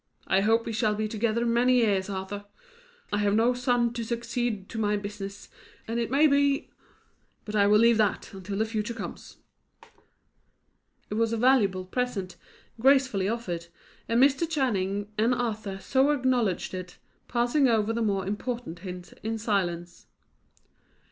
I 0.25 0.41
hope 0.41 0.65
we 0.65 0.73
shall 0.73 0.95
be 0.95 1.07
together 1.07 1.45
many 1.45 1.75
years, 1.75 2.09
Arthur. 2.09 2.45
I 3.13 3.19
have 3.19 3.35
no 3.35 3.53
son 3.53 3.93
to 3.93 4.03
succeed 4.03 4.67
to 4.69 4.79
my 4.79 4.97
business, 4.97 5.47
and 5.87 5.99
it 5.99 6.09
may 6.09 6.25
be 6.25 6.71
But 7.45 7.55
I 7.55 7.67
will 7.67 7.77
leave 7.77 7.97
that 7.99 8.33
until 8.33 8.57
the 8.57 8.65
future 8.65 8.95
comes." 8.95 9.37
It 11.11 11.13
was 11.13 11.33
a 11.33 11.37
valuable 11.37 11.85
present 11.85 12.35
gracefully 12.79 13.29
offered, 13.29 13.67
and 14.09 14.19
Mr. 14.19 14.49
Channing 14.49 15.07
and 15.19 15.35
Arthur 15.35 15.77
so 15.77 16.09
acknowledged 16.09 16.73
it, 16.73 16.97
passing 17.27 17.67
over 17.67 17.93
the 17.93 18.01
more 18.01 18.25
important 18.25 18.79
hint 18.79 19.13
in 19.21 19.37
silence. 19.37 20.07